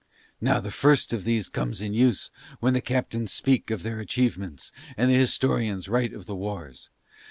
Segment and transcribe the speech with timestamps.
[0.41, 4.71] Now the first of these comes in use when the captains speak of their achievements
[4.97, 6.89] and the historians write of the wars.